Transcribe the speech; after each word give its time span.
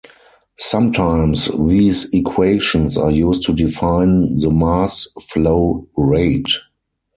Sometimes 0.57 1.47
these 1.67 2.11
equations 2.11 2.97
are 2.97 3.11
used 3.11 3.43
to 3.43 3.53
define 3.53 4.35
the 4.39 4.49
mass 4.49 5.05
flow 5.29 5.85
rate. 5.95 6.49